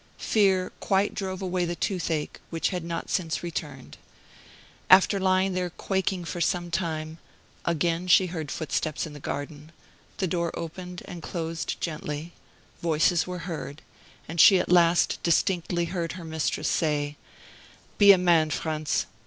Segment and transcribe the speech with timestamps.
[0.17, 3.97] Fear quite drove away the toothache, which had not since returned.
[4.89, 7.19] After lying there quaking for some time,
[7.65, 9.71] again she heard footsteps in the garden;
[10.17, 12.33] the door opened and closed gently;
[12.81, 13.83] voices were heard;
[14.27, 17.15] and she at last distinctly heard her mistress say,
[17.99, 19.05] "Be a man, Franz.